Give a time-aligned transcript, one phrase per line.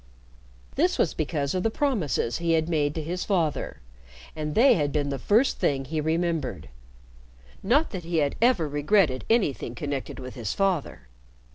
[0.77, 3.81] This was because of the promises he had made to his father,
[4.35, 6.69] and they had been the first thing he remembered.
[7.61, 11.07] Not that he had ever regretted anything connected with his father.